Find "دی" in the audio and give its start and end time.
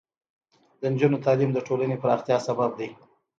2.79-2.89